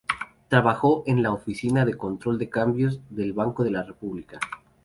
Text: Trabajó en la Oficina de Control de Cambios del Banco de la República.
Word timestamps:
Trabajó 0.47 1.03
en 1.05 1.21
la 1.21 1.31
Oficina 1.31 1.85
de 1.85 1.93
Control 1.95 2.39
de 2.39 2.49
Cambios 2.49 3.01
del 3.11 3.33
Banco 3.33 3.63
de 3.63 3.69
la 3.69 3.83
República. 3.83 4.39